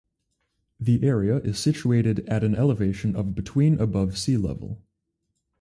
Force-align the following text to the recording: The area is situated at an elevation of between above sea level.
The 0.79 1.03
area 1.03 1.37
is 1.41 1.59
situated 1.59 2.21
at 2.27 2.43
an 2.43 2.55
elevation 2.55 3.15
of 3.15 3.35
between 3.35 3.79
above 3.79 4.17
sea 4.17 4.35
level. 4.37 4.81